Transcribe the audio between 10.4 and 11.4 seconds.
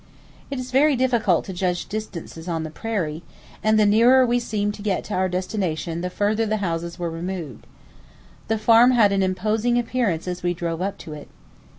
we drove up to it.